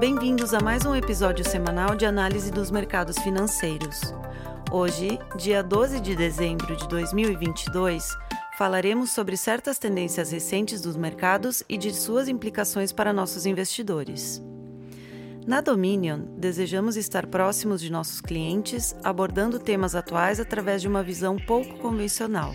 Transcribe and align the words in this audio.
bem-vindos 0.00 0.54
a 0.54 0.60
mais 0.60 0.86
um 0.86 0.96
episódio 0.96 1.46
semanal 1.46 1.94
de 1.94 2.06
análise 2.06 2.50
dos 2.50 2.70
mercados 2.70 3.18
financeiros. 3.18 4.00
Hoje, 4.72 5.18
dia 5.36 5.62
12 5.62 6.00
de 6.00 6.16
dezembro 6.16 6.74
de 6.74 6.88
2022, 6.88 8.16
falaremos 8.56 9.10
sobre 9.10 9.36
certas 9.36 9.78
tendências 9.78 10.32
recentes 10.32 10.80
dos 10.80 10.96
mercados 10.96 11.62
e 11.68 11.76
de 11.76 11.92
suas 11.92 12.28
implicações 12.28 12.92
para 12.92 13.12
nossos 13.12 13.44
investidores. 13.44 14.42
Na 15.46 15.60
Dominion, 15.60 16.20
desejamos 16.34 16.96
estar 16.96 17.26
próximos 17.26 17.78
de 17.78 17.92
nossos 17.92 18.22
clientes, 18.22 18.96
abordando 19.04 19.58
temas 19.58 19.94
atuais 19.94 20.40
através 20.40 20.80
de 20.80 20.88
uma 20.88 21.02
visão 21.02 21.36
pouco 21.36 21.76
convencional. 21.76 22.54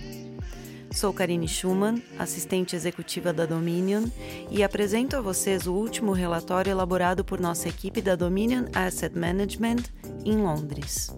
Sou 0.96 1.12
Karine 1.12 1.46
Schumann, 1.46 2.02
assistente 2.18 2.73
executiva 2.73 3.34
da 3.34 3.45
Dominion, 3.45 4.05
e 4.49 4.63
apresento 4.63 5.17
a 5.17 5.22
vocês 5.22 5.67
o 5.67 5.73
último 5.73 6.13
relatório 6.13 6.72
elaborado 6.72 7.26
por 7.26 7.38
nossa 7.38 7.67
equipe 7.67 8.02
da 8.02 8.16
Dominion 8.16 8.63
Asset 8.73 9.13
Management 9.13 9.84
em 10.23 10.38
Londres. 10.38 11.13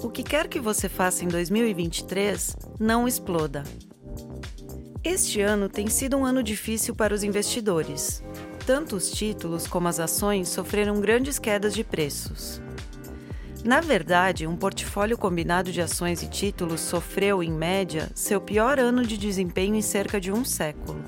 O 0.00 0.08
que 0.08 0.22
quer 0.22 0.46
que 0.46 0.60
você 0.60 0.88
faça 0.88 1.24
em 1.24 1.28
2023, 1.28 2.56
não 2.78 3.08
exploda. 3.08 3.64
Este 5.02 5.40
ano 5.40 5.68
tem 5.68 5.88
sido 5.88 6.16
um 6.16 6.24
ano 6.24 6.40
difícil 6.40 6.94
para 6.94 7.12
os 7.12 7.24
investidores 7.24 8.22
tanto 8.70 8.94
os 8.94 9.10
títulos 9.10 9.66
como 9.66 9.88
as 9.88 9.98
ações 9.98 10.48
sofreram 10.48 11.00
grandes 11.00 11.40
quedas 11.40 11.74
de 11.74 11.82
preços. 11.82 12.62
Na 13.64 13.80
verdade, 13.80 14.46
um 14.46 14.56
portfólio 14.56 15.18
combinado 15.18 15.70
de 15.70 15.82
ações 15.82 16.22
e 16.22 16.28
títulos 16.28 16.80
sofreu, 16.80 17.42
em 17.42 17.52
média, 17.52 18.10
seu 18.14 18.40
pior 18.40 18.78
ano 18.78 19.04
de 19.04 19.18
desempenho 19.18 19.74
em 19.74 19.82
cerca 19.82 20.18
de 20.18 20.32
um 20.32 20.44
século. 20.44 21.04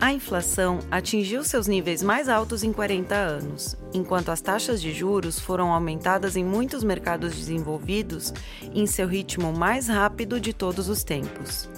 A 0.00 0.12
inflação 0.12 0.80
atingiu 0.90 1.44
seus 1.44 1.66
níveis 1.66 2.02
mais 2.02 2.28
altos 2.28 2.62
em 2.62 2.72
40 2.72 3.14
anos, 3.14 3.76
enquanto 3.92 4.30
as 4.30 4.40
taxas 4.40 4.80
de 4.80 4.92
juros 4.92 5.38
foram 5.38 5.72
aumentadas 5.72 6.34
em 6.34 6.44
muitos 6.44 6.82
mercados 6.82 7.34
desenvolvidos 7.34 8.32
em 8.74 8.86
seu 8.86 9.06
ritmo 9.06 9.52
mais 9.52 9.88
rápido 9.88 10.40
de 10.40 10.52
todos 10.52 10.88
os 10.88 11.04
tempos. 11.04 11.68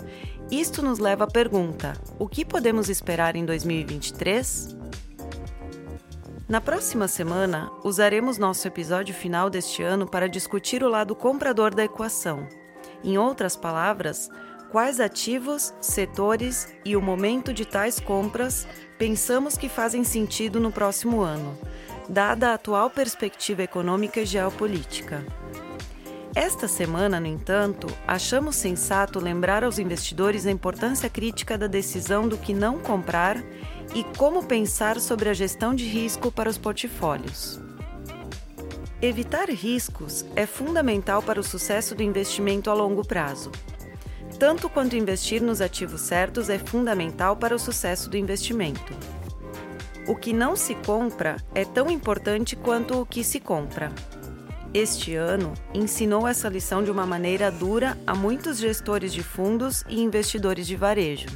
Isto 0.51 0.81
nos 0.81 1.01
leva 1.01 1.25
à 1.25 1.27
pergunta: 1.27 1.93
o 2.19 2.29
que 2.29 2.45
podemos 2.45 2.89
esperar 2.89 3.35
em 3.35 3.45
2023? 3.45 4.76
Na 6.49 6.61
próxima 6.61 7.09
semana, 7.09 7.73
usaremos 7.83 8.39
nosso 8.39 8.69
episódio 8.69 9.13
final 9.13 9.51
deste 9.51 9.83
ano 9.83 10.07
para 10.07 10.29
discutir 10.29 10.85
o 10.85 10.89
lado 10.89 11.13
comprador 11.17 11.75
da 11.75 11.83
equação. 11.83 12.47
Em 13.03 13.19
outras 13.19 13.57
palavras, 13.57 14.31
quais 14.71 15.01
ativos, 15.01 15.75
setores 15.81 16.73
e 16.85 16.95
o 16.95 17.03
momento 17.03 17.53
de 17.53 17.65
tais 17.65 17.99
compras 17.99 18.65
pensamos 18.97 19.59
que 19.59 19.69
fazem 19.69 20.05
sentido 20.05 20.61
no 20.61 20.71
próximo 20.71 21.21
ano, 21.21 21.59
dada 22.09 22.51
a 22.51 22.55
atual 22.55 22.91
perspectiva 22.91 23.65
econômica 23.65 24.21
e 24.21 24.25
geopolítica. 24.25 25.27
Esta 26.37 26.69
semana, 26.69 27.19
no 27.19 27.27
entanto, 27.27 27.87
achamos 28.07 28.57
sensato 28.57 29.19
lembrar 29.19 29.65
aos 29.65 29.79
investidores 29.79 30.45
a 30.45 30.51
importância 30.51 31.09
crítica 31.09 31.57
da 31.57 31.67
decisão 31.67 32.29
do 32.29 32.37
que 32.37 32.53
não 32.53 32.79
comprar 32.79 33.43
e 33.95 34.05
como 34.19 34.45
pensar 34.45 35.01
sobre 35.01 35.31
a 35.31 35.33
gestão 35.33 35.75
de 35.75 35.87
risco 35.87 36.31
para 36.31 36.51
os 36.51 36.59
portfólios. 36.59 37.59
Evitar 39.01 39.49
riscos 39.49 40.27
é 40.37 40.45
fundamental 40.45 41.23
para 41.23 41.41
o 41.41 41.43
sucesso 41.43 41.95
do 41.95 42.03
investimento 42.03 42.69
a 42.69 42.75
longo 42.75 43.03
prazo. 43.03 43.51
Tanto 44.39 44.69
quanto 44.69 44.95
investir 44.95 45.41
nos 45.41 45.63
ativos 45.63 46.03
certos 46.03 46.51
é 46.51 46.59
fundamental 46.59 47.35
para 47.35 47.57
o 47.57 47.59
sucesso 47.59 48.11
do 48.11 48.17
investimento. 48.19 48.93
O 50.07 50.15
que 50.15 50.35
não 50.35 50.55
se 50.55 50.75
compra 50.75 51.39
é 51.55 51.65
tão 51.65 51.91
importante 51.91 52.55
quanto 52.55 53.01
o 53.01 53.07
que 53.07 53.25
se 53.25 53.41
compra. 53.41 53.91
Este 54.79 55.15
ano 55.15 55.55
ensinou 55.73 56.29
essa 56.29 56.51
lição 56.51 56.85
de 56.85 56.91
uma 56.91 57.07
maneira 57.07 57.51
dura 57.51 57.97
a 58.07 58.15
muitos 58.15 58.59
gestores 58.59 59.11
de 59.11 59.23
fundos 59.23 59.83
e 59.89 60.03
investidores 60.03 60.67
de 60.67 60.77
varejo. 60.77 61.29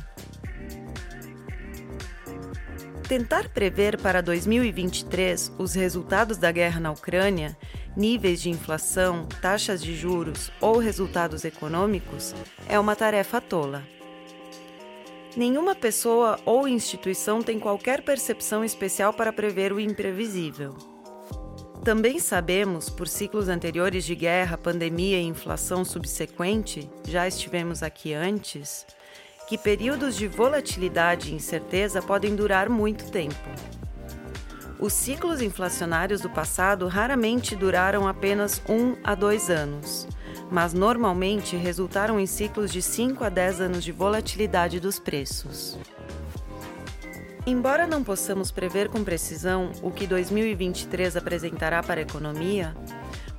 Tentar 3.09 3.49
prever 3.49 3.99
para 3.99 4.21
2023 4.21 5.53
os 5.57 5.73
resultados 5.73 6.37
da 6.37 6.53
guerra 6.53 6.81
na 6.81 6.91
Ucrânia, 6.91 7.57
níveis 7.97 8.43
de 8.43 8.51
inflação, 8.51 9.27
taxas 9.41 9.83
de 9.83 9.97
juros 9.97 10.53
ou 10.61 10.77
resultados 10.77 11.43
econômicos 11.43 12.35
é 12.69 12.79
uma 12.79 12.95
tarefa 12.95 13.41
tola. 13.41 13.83
Nenhuma 15.35 15.75
pessoa 15.75 16.39
ou 16.45 16.69
instituição 16.69 17.43
tem 17.43 17.59
qualquer 17.59 18.03
percepção 18.03 18.63
especial 18.63 19.15
para 19.15 19.33
prever 19.33 19.73
o 19.73 19.81
imprevisível. 19.81 20.90
Também 21.85 22.19
sabemos, 22.19 22.91
por 22.91 23.09
ciclos 23.09 23.49
anteriores 23.49 24.05
de 24.05 24.15
guerra, 24.15 24.59
pandemia 24.59 25.19
e 25.19 25.25
inflação 25.25 25.83
subsequente, 25.83 26.91
já 27.09 27.27
estivemos 27.27 27.83
aqui 27.83 28.13
antes, 28.13 28.87
que 29.49 29.57
períodos 29.57 30.15
de 30.15 30.29
volatilidade 30.29 31.31
e 31.31 31.35
incerteza 31.35 32.03
podem 32.03 32.37
durar 32.37 32.69
muito 32.69 33.11
tempo. 33.11 33.35
Os 34.79 34.93
ciclos 34.93 35.41
inflacionários 35.41 36.21
do 36.21 36.29
passado 36.29 36.87
raramente 36.87 37.57
duraram 37.57 38.07
apenas 38.07 38.61
um 38.69 38.97
a 39.03 39.15
dois 39.15 39.49
anos, 39.49 40.07
mas 40.51 40.75
normalmente 40.75 41.57
resultaram 41.57 42.21
em 42.21 42.27
ciclos 42.27 42.71
de 42.71 42.83
5 42.83 43.25
a 43.25 43.29
10 43.31 43.61
anos 43.61 43.85
de 43.85 43.93
volatilidade 43.93 44.81
dos 44.81 44.99
preços. 44.99 45.79
Embora 47.47 47.87
não 47.87 48.05
possamos 48.05 48.51
prever 48.51 48.89
com 48.89 49.03
precisão 49.03 49.73
o 49.83 49.91
que 49.91 50.07
2023 50.07 51.17
apresentará 51.17 51.83
para 51.83 52.01
a 52.01 52.03
economia, 52.03 52.77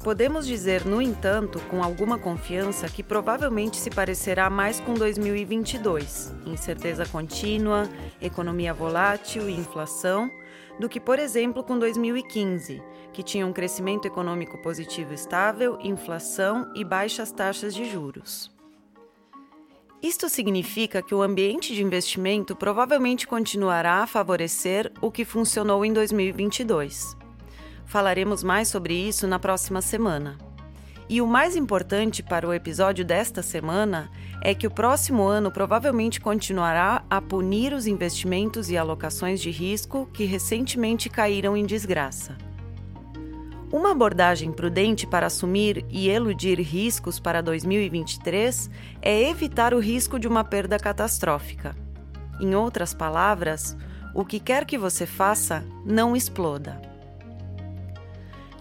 podemos 0.03 0.47
dizer, 0.47 0.85
no 0.85 0.99
entanto, 1.01 1.59
com 1.69 1.83
alguma 1.83 2.17
confiança 2.17 2.89
que 2.89 3.03
provavelmente 3.03 3.77
se 3.77 3.91
parecerá 3.91 4.49
mais 4.49 4.79
com 4.79 4.95
2022, 4.95 6.33
incerteza 6.47 7.05
contínua, 7.05 7.87
economia 8.19 8.73
volátil 8.73 9.47
e 9.47 9.53
inflação, 9.53 10.31
do 10.79 10.89
que, 10.89 10.99
por 10.99 11.19
exemplo, 11.19 11.63
com 11.63 11.77
2015, 11.77 12.81
que 13.13 13.21
tinha 13.21 13.45
um 13.45 13.53
crescimento 13.53 14.07
econômico 14.07 14.57
positivo 14.57 15.13
estável, 15.13 15.77
inflação 15.79 16.71
e 16.75 16.83
baixas 16.83 17.31
taxas 17.31 17.75
de 17.75 17.85
juros. 17.89 18.50
Isto 20.01 20.27
significa 20.29 20.99
que 20.99 21.13
o 21.13 21.21
ambiente 21.21 21.75
de 21.75 21.83
investimento 21.83 22.55
provavelmente 22.55 23.27
continuará 23.27 23.97
a 23.97 24.07
favorecer 24.07 24.91
o 24.99 25.11
que 25.11 25.23
funcionou 25.23 25.85
em 25.85 25.93
2022. 25.93 27.15
Falaremos 27.85 28.41
mais 28.41 28.67
sobre 28.67 28.95
isso 28.95 29.27
na 29.27 29.37
próxima 29.37 29.79
semana. 29.79 30.39
E 31.07 31.21
o 31.21 31.27
mais 31.27 31.55
importante 31.55 32.23
para 32.23 32.47
o 32.47 32.53
episódio 32.53 33.05
desta 33.05 33.43
semana 33.43 34.09
é 34.41 34.55
que 34.55 34.65
o 34.65 34.71
próximo 34.71 35.27
ano 35.27 35.51
provavelmente 35.51 36.19
continuará 36.19 37.03
a 37.07 37.21
punir 37.21 37.71
os 37.71 37.85
investimentos 37.85 38.71
e 38.71 38.77
alocações 38.77 39.39
de 39.39 39.51
risco 39.51 40.09
que 40.11 40.25
recentemente 40.25 41.09
caíram 41.09 41.55
em 41.55 41.63
desgraça. 41.63 42.35
Uma 43.71 43.91
abordagem 43.91 44.51
prudente 44.51 45.07
para 45.07 45.27
assumir 45.27 45.85
e 45.89 46.09
eludir 46.09 46.59
riscos 46.59 47.21
para 47.21 47.39
2023 47.39 48.69
é 49.01 49.29
evitar 49.29 49.73
o 49.73 49.79
risco 49.79 50.19
de 50.19 50.27
uma 50.27 50.43
perda 50.43 50.77
catastrófica. 50.77 51.73
Em 52.41 52.53
outras 52.53 52.93
palavras, 52.93 53.77
o 54.13 54.25
que 54.25 54.41
quer 54.41 54.65
que 54.65 54.77
você 54.77 55.05
faça, 55.05 55.63
não 55.85 56.17
exploda. 56.17 56.81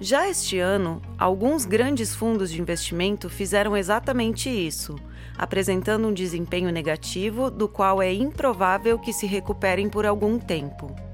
Já 0.01 0.29
este 0.29 0.61
ano, 0.61 1.03
alguns 1.19 1.65
grandes 1.65 2.15
fundos 2.15 2.49
de 2.49 2.61
investimento 2.61 3.29
fizeram 3.29 3.77
exatamente 3.77 4.49
isso, 4.49 4.95
apresentando 5.37 6.07
um 6.07 6.15
desempenho 6.15 6.71
negativo 6.71 7.51
do 7.51 7.69
qual 7.69 8.01
é 8.01 8.13
improvável 8.13 8.97
que 8.97 9.13
se 9.13 9.27
recuperem 9.27 9.91
por 9.91 10.07
algum 10.07 10.39
tempo. 10.39 11.10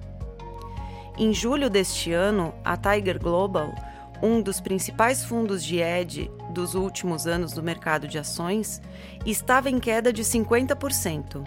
Em 1.19 1.33
julho 1.33 1.71
deste 1.71 2.13
ano, 2.13 2.55
a 2.63 2.77
Tiger 2.77 3.19
Global, 3.19 3.75
um 4.23 4.43
dos 4.43 4.61
principais 4.61 5.25
fundos 5.25 5.65
de 5.65 5.79
hedge 5.79 6.31
dos 6.51 6.75
últimos 6.75 7.27
anos 7.27 7.53
do 7.53 7.63
mercado 7.63 8.07
de 8.07 8.19
ações, 8.19 8.83
estava 9.25 9.71
em 9.71 9.79
queda 9.79 10.13
de 10.13 10.23
50%. 10.23 11.43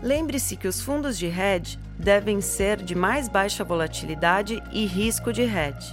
Lembre-se 0.00 0.56
que 0.56 0.68
os 0.68 0.80
fundos 0.80 1.18
de 1.18 1.26
hedge 1.26 1.76
devem 1.98 2.40
ser 2.40 2.80
de 2.80 2.94
mais 2.94 3.28
baixa 3.28 3.64
volatilidade 3.64 4.62
e 4.72 4.86
risco 4.86 5.32
de 5.32 5.42
hedge. 5.42 5.92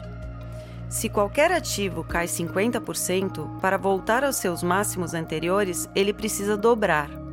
Se 0.88 1.10
qualquer 1.10 1.52
ativo 1.52 2.04
cai 2.04 2.28
50%, 2.28 3.60
para 3.60 3.78
voltar 3.78 4.24
aos 4.24 4.36
seus 4.36 4.62
máximos 4.62 5.16
anteriores, 5.16 5.90
ele 5.96 6.14
precisa 6.14 6.56
dobrar. 6.56 7.25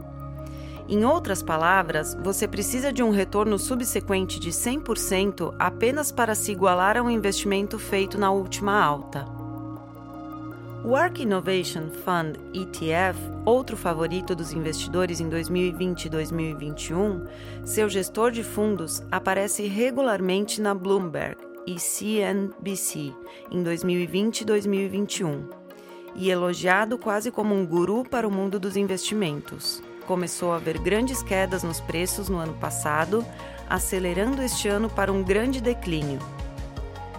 Em 0.93 1.07
outras 1.07 1.43
palavras, 1.43 2.15
você 2.23 2.47
precisa 2.47 2.93
de 2.93 3.03
um 3.03 3.09
retorno 3.09 3.59
subsequente 3.59 4.39
de 4.39 4.51
100% 4.51 5.55
apenas 5.59 6.13
para 6.13 6.35
se 6.35 6.53
igualar 6.53 6.99
a 6.99 7.03
um 7.03 7.09
investimento 7.09 7.79
feito 7.79 8.19
na 8.19 8.31
última 8.31 8.79
alta. 8.79 9.25
O 10.85 10.95
ARK 10.95 11.23
Innovation 11.23 11.89
Fund 11.89 12.37
ETF, 12.53 13.19
outro 13.47 13.75
favorito 13.75 14.35
dos 14.35 14.53
investidores 14.53 15.19
em 15.19 15.31
2020 15.31 16.05
e 16.05 16.09
2021, 16.11 17.27
seu 17.65 17.89
gestor 17.89 18.31
de 18.31 18.45
fundos 18.45 19.03
aparece 19.11 19.67
regularmente 19.67 20.61
na 20.61 20.75
Bloomberg 20.75 21.39
e 21.67 21.81
CNBC 21.81 23.15
em 23.51 23.63
2020 23.63 24.43
e 24.43 24.45
2021, 24.45 25.49
e 26.15 26.31
elogiado 26.31 26.99
quase 26.99 27.31
como 27.31 27.55
um 27.55 27.65
guru 27.65 28.05
para 28.05 28.29
o 28.29 28.31
mundo 28.31 28.61
dos 28.61 28.77
investimentos. 28.77 29.83
Começou 30.07 30.53
a 30.53 30.57
haver 30.57 30.79
grandes 30.79 31.23
quedas 31.23 31.63
nos 31.63 31.81
preços 31.81 32.29
no 32.29 32.39
ano 32.39 32.55
passado, 32.55 33.25
acelerando 33.69 34.43
este 34.43 34.69
ano 34.69 34.91
para 34.91 35.13
um 35.13 35.23
grande 35.23 35.61
declínio 35.61 36.19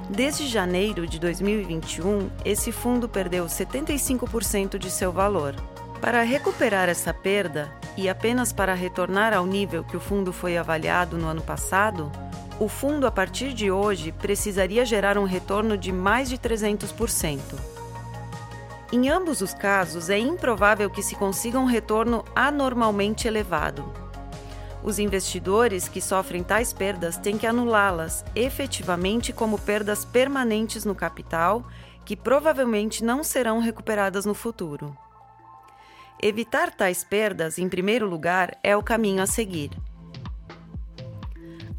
Desde 0.10 0.48
janeiro 0.48 1.08
de 1.08 1.18
2021, 1.18 2.30
esse 2.44 2.72
fundo 2.72 3.08
perdeu 3.08 3.46
75% 3.46 4.78
de 4.78 4.92
seu 4.92 5.12
valor. 5.12 5.56
Para 6.02 6.22
recuperar 6.24 6.90
essa 6.90 7.14
perda, 7.14 7.72
e 7.96 8.10
apenas 8.10 8.52
para 8.52 8.74
retornar 8.74 9.34
ao 9.34 9.46
nível 9.46 9.84
que 9.84 9.96
o 9.96 10.00
fundo 10.00 10.34
foi 10.34 10.58
avaliado 10.58 11.18
no 11.18 11.28
ano 11.28 11.42
passado, 11.42 12.12
o 12.60 12.68
fundo 12.68 13.08
a 13.08 13.12
partir 13.12 13.54
de 13.54 13.72
hoje 13.72 14.12
precisaria 14.12 14.86
gerar 14.86 15.18
um 15.18 15.24
retorno 15.24 15.78
de 15.78 15.92
mais 15.92 16.30
de 16.30 16.38
300%. 16.38 17.40
Em 18.94 19.10
ambos 19.10 19.42
os 19.42 19.54
casos, 19.54 20.10
é 20.10 20.18
improvável 20.18 20.90
que 20.90 21.02
se 21.04 21.16
consiga 21.16 21.60
um 21.60 21.66
retorno 21.66 22.24
anormalmente 22.36 23.28
elevado, 23.28 23.84
os 24.84 25.00
investidores 25.00 25.88
que 25.88 26.02
sofrem 26.02 26.44
tais 26.44 26.74
perdas 26.74 27.16
têm 27.16 27.38
que 27.38 27.48
anulá-las 27.48 28.26
efetivamente 28.36 29.32
como 29.32 29.58
perdas 29.58 30.04
permanentes 30.04 30.84
no 30.84 30.94
capital, 30.94 31.66
que 32.04 32.18
provavelmente 32.18 33.02
não 33.02 33.24
serão 33.24 33.60
recuperadas 33.60 34.26
no 34.26 34.34
futuro. 34.34 34.96
Evitar 36.22 36.70
tais 36.70 37.02
perdas, 37.02 37.58
em 37.58 37.70
primeiro 37.70 38.10
lugar, 38.10 38.58
é 38.62 38.76
o 38.76 38.84
caminho 38.84 39.24
a 39.24 39.26
seguir. 39.26 39.72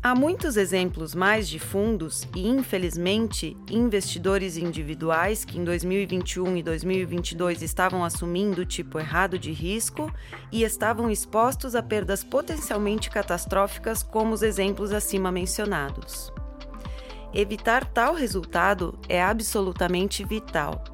Há 0.06 0.14
muitos 0.14 0.58
exemplos 0.58 1.14
mais 1.14 1.48
de 1.48 1.58
fundos 1.58 2.28
e, 2.36 2.46
infelizmente, 2.46 3.56
investidores 3.70 4.58
individuais 4.58 5.46
que 5.46 5.58
em 5.58 5.64
2021 5.64 6.58
e 6.58 6.62
2022 6.62 7.62
estavam 7.62 8.04
assumindo 8.04 8.60
o 8.60 8.66
tipo 8.66 8.98
errado 8.98 9.38
de 9.38 9.50
risco 9.50 10.12
e 10.52 10.62
estavam 10.62 11.10
expostos 11.10 11.74
a 11.74 11.82
perdas 11.82 12.22
potencialmente 12.22 13.08
catastróficas, 13.08 14.02
como 14.02 14.34
os 14.34 14.42
exemplos 14.42 14.92
acima 14.92 15.32
mencionados. 15.32 16.30
Evitar 17.32 17.86
tal 17.86 18.12
resultado 18.12 18.98
é 19.08 19.22
absolutamente 19.22 20.22
vital. 20.22 20.84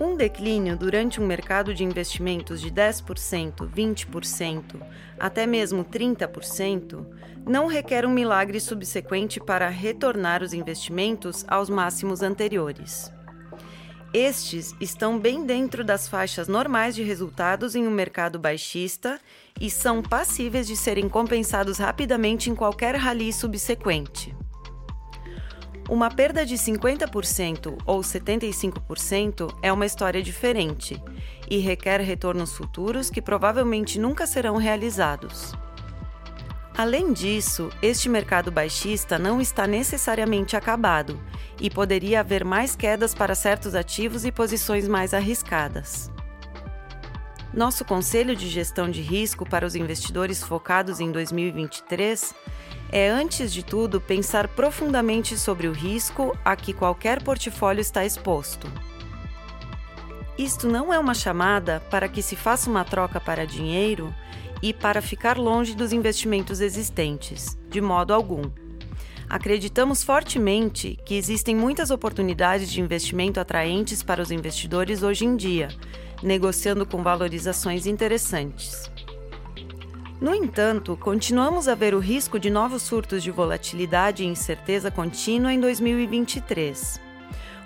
Um 0.00 0.16
declínio 0.16 0.76
durante 0.76 1.20
um 1.20 1.26
mercado 1.26 1.72
de 1.72 1.84
investimentos 1.84 2.60
de 2.60 2.68
10%, 2.68 3.70
20%, 3.70 4.82
até 5.20 5.46
mesmo 5.46 5.84
30%, 5.84 7.06
não 7.46 7.68
requer 7.68 8.04
um 8.04 8.10
milagre 8.10 8.58
subsequente 8.58 9.38
para 9.38 9.68
retornar 9.68 10.42
os 10.42 10.52
investimentos 10.52 11.44
aos 11.46 11.70
máximos 11.70 12.22
anteriores. 12.22 13.12
Estes 14.12 14.74
estão 14.80 15.18
bem 15.18 15.44
dentro 15.44 15.84
das 15.84 16.08
faixas 16.08 16.48
normais 16.48 16.94
de 16.94 17.02
resultados 17.02 17.76
em 17.76 17.86
um 17.86 17.90
mercado 17.90 18.38
baixista 18.38 19.20
e 19.60 19.70
são 19.70 20.02
passíveis 20.02 20.66
de 20.66 20.76
serem 20.76 21.08
compensados 21.08 21.78
rapidamente 21.78 22.50
em 22.50 22.54
qualquer 22.54 22.96
rally 22.96 23.32
subsequente. 23.32 24.34
Uma 25.88 26.10
perda 26.10 26.46
de 26.46 26.54
50% 26.54 27.76
ou 27.84 28.00
75% 28.00 29.54
é 29.62 29.70
uma 29.70 29.84
história 29.84 30.22
diferente 30.22 31.02
e 31.50 31.58
requer 31.58 32.00
retornos 32.00 32.56
futuros 32.56 33.10
que 33.10 33.20
provavelmente 33.20 33.98
nunca 33.98 34.26
serão 34.26 34.56
realizados. 34.56 35.52
Além 36.76 37.12
disso, 37.12 37.70
este 37.82 38.08
mercado 38.08 38.50
baixista 38.50 39.18
não 39.18 39.40
está 39.40 39.66
necessariamente 39.66 40.56
acabado 40.56 41.20
e 41.60 41.68
poderia 41.70 42.20
haver 42.20 42.44
mais 42.44 42.74
quedas 42.74 43.14
para 43.14 43.34
certos 43.34 43.74
ativos 43.74 44.24
e 44.24 44.32
posições 44.32 44.88
mais 44.88 45.12
arriscadas. 45.12 46.10
Nosso 47.52 47.84
conselho 47.84 48.34
de 48.34 48.48
gestão 48.48 48.90
de 48.90 49.00
risco 49.00 49.48
para 49.48 49.64
os 49.64 49.76
investidores 49.76 50.42
focados 50.42 50.98
em 50.98 51.12
2023 51.12 52.34
é, 52.94 53.08
antes 53.08 53.52
de 53.52 53.64
tudo, 53.64 54.00
pensar 54.00 54.46
profundamente 54.46 55.36
sobre 55.36 55.66
o 55.66 55.72
risco 55.72 56.38
a 56.44 56.54
que 56.54 56.72
qualquer 56.72 57.20
portfólio 57.20 57.80
está 57.80 58.06
exposto. 58.06 58.70
Isto 60.38 60.68
não 60.68 60.94
é 60.94 60.98
uma 60.98 61.12
chamada 61.12 61.82
para 61.90 62.08
que 62.08 62.22
se 62.22 62.36
faça 62.36 62.70
uma 62.70 62.84
troca 62.84 63.18
para 63.18 63.48
dinheiro 63.48 64.14
e 64.62 64.72
para 64.72 65.02
ficar 65.02 65.36
longe 65.36 65.74
dos 65.74 65.92
investimentos 65.92 66.60
existentes, 66.60 67.58
de 67.68 67.80
modo 67.80 68.14
algum. 68.14 68.44
Acreditamos 69.28 70.04
fortemente 70.04 70.96
que 71.04 71.16
existem 71.16 71.56
muitas 71.56 71.90
oportunidades 71.90 72.70
de 72.70 72.80
investimento 72.80 73.40
atraentes 73.40 74.04
para 74.04 74.22
os 74.22 74.30
investidores 74.30 75.02
hoje 75.02 75.24
em 75.24 75.34
dia, 75.34 75.66
negociando 76.22 76.86
com 76.86 77.02
valorizações 77.02 77.86
interessantes. 77.86 78.88
No 80.24 80.34
entanto, 80.34 80.96
continuamos 80.96 81.68
a 81.68 81.74
ver 81.74 81.94
o 81.94 81.98
risco 81.98 82.38
de 82.38 82.48
novos 82.48 82.80
surtos 82.80 83.22
de 83.22 83.30
volatilidade 83.30 84.22
e 84.22 84.26
incerteza 84.26 84.90
contínua 84.90 85.52
em 85.52 85.60
2023, 85.60 86.98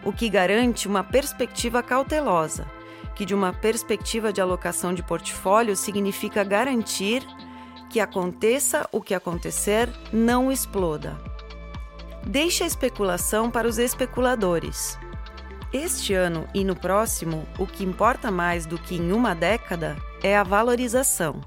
o 0.02 0.12
que 0.12 0.28
garante 0.28 0.88
uma 0.88 1.04
perspectiva 1.04 1.84
cautelosa, 1.84 2.66
que, 3.14 3.24
de 3.24 3.32
uma 3.32 3.52
perspectiva 3.52 4.32
de 4.32 4.40
alocação 4.40 4.92
de 4.92 5.04
portfólio, 5.04 5.76
significa 5.76 6.42
garantir 6.42 7.24
que 7.88 8.00
aconteça 8.00 8.88
o 8.90 9.00
que 9.00 9.14
acontecer, 9.14 9.88
não 10.12 10.50
exploda. 10.50 11.16
Deixe 12.26 12.64
a 12.64 12.66
especulação 12.66 13.52
para 13.52 13.68
os 13.68 13.78
especuladores. 13.78 14.98
Este 15.72 16.12
ano 16.12 16.44
e 16.52 16.64
no 16.64 16.74
próximo, 16.74 17.46
o 17.56 17.68
que 17.68 17.84
importa 17.84 18.32
mais 18.32 18.66
do 18.66 18.76
que 18.76 18.96
em 18.96 19.12
uma 19.12 19.32
década 19.32 19.96
é 20.24 20.36
a 20.36 20.42
valorização. 20.42 21.40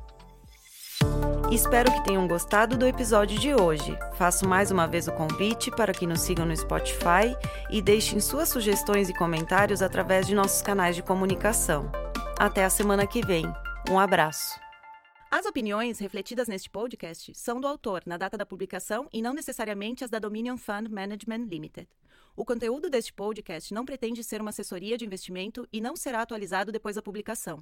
Espero 1.52 1.92
que 1.92 2.06
tenham 2.06 2.26
gostado 2.30 2.78
do 2.78 2.88
episódio 2.88 3.38
de 3.38 3.54
hoje. 3.54 4.00
Faço 4.14 4.48
mais 4.48 4.72
uma 4.72 4.88
vez 4.88 5.10
o 5.10 5.12
convite 5.12 5.70
para 5.70 5.92
que 5.92 6.08
nos 6.08 6.22
sigam 6.22 6.46
no 6.46 6.56
Spotify 6.56 7.36
e 7.70 7.82
deixem 7.82 8.22
suas 8.22 8.48
sugestões 8.48 9.10
e 9.10 9.14
comentários 9.14 9.82
através 9.82 10.26
de 10.26 10.34
nossos 10.34 10.62
canais 10.62 10.96
de 10.96 11.04
comunicação. 11.04 11.92
Até 12.40 12.64
a 12.64 12.70
semana 12.70 13.06
que 13.06 13.20
vem. 13.20 13.44
Um 13.90 14.00
abraço. 14.00 14.58
As 15.30 15.46
opiniões 15.46 16.00
refletidas 16.00 16.48
neste 16.48 16.70
podcast 16.70 17.34
são 17.36 17.60
do 17.60 17.68
autor 17.68 18.02
na 18.06 18.16
data 18.16 18.38
da 18.38 18.46
publicação 18.46 19.10
e 19.12 19.22
não 19.22 19.34
necessariamente 19.34 20.06
as 20.06 20.10
da 20.10 20.20
Dominion 20.20 20.56
Fund 20.56 20.88
Management 20.88 21.48
Limited. 21.50 21.90
O 22.34 22.46
conteúdo 22.46 22.90
deste 22.90 23.12
podcast 23.12 23.74
não 23.74 23.84
pretende 23.84 24.24
ser 24.24 24.40
uma 24.40 24.52
assessoria 24.52 24.98
de 24.98 25.06
investimento 25.06 25.68
e 25.70 25.82
não 25.82 25.98
será 25.98 26.22
atualizado 26.22 26.72
depois 26.72 26.96
da 26.96 27.02
publicação. 27.02 27.62